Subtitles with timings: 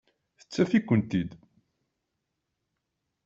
[0.37, 1.29] Neṭṭef-ikent-id.